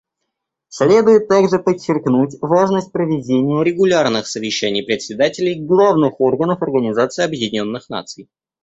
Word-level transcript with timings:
Следует 0.69 1.27
также 1.27 1.59
подчеркнуть 1.59 2.35
важность 2.41 2.91
проведения 2.91 3.63
регулярных 3.63 4.25
совещаний 4.25 4.81
председателей 4.83 5.61
главных 5.63 6.19
органов 6.19 6.63
Организации 6.63 7.21
Объединенных 7.23 7.87
Наций. 7.87 8.27